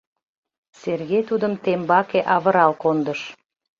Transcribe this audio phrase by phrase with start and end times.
[0.81, 3.21] Сергей тудым тембаке авырал кондыш.